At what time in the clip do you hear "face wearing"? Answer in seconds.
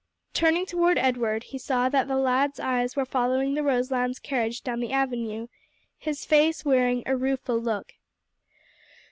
6.25-7.03